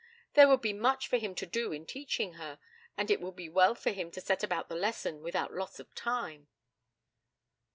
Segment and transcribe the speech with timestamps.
[0.33, 2.57] There would be much for him to do in teaching her,
[2.97, 5.93] and it would be well for him to set about the lesson without loss of
[5.93, 6.47] time.